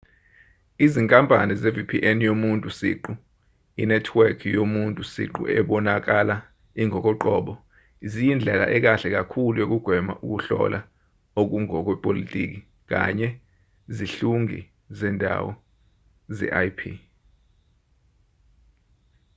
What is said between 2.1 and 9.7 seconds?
yomuntu siqu inethiweki yomuntu siqu ebonakala ingokoqobo ziyindlela ekahle kakhulu